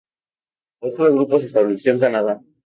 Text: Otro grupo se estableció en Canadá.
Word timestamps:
Otro 0.81 1.13
grupo 1.13 1.39
se 1.39 1.45
estableció 1.45 1.93
en 1.93 1.99
Canadá. 1.99 2.41